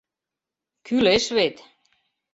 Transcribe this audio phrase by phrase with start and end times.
[0.85, 1.55] Кӱлеш вет!